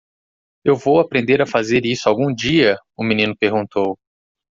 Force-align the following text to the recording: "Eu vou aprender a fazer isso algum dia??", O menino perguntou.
"Eu 0.65 0.75
vou 0.75 0.99
aprender 0.99 1.43
a 1.43 1.45
fazer 1.45 1.85
isso 1.85 2.09
algum 2.09 2.33
dia??", 2.33 2.75
O 2.97 3.03
menino 3.03 3.37
perguntou. 3.37 3.99